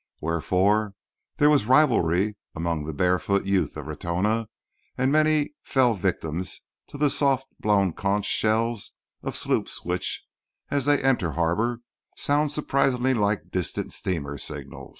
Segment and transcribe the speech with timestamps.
[0.19, 0.95] Wherefore,
[1.37, 4.47] there was rivalry among the barefoot youth of Ratona,
[4.97, 10.25] and many fell victims to the softly blown conch shells of sloops which,
[10.71, 11.81] as they enter harbour,
[12.17, 14.89] sound surprisingly like a distant steamer's signal.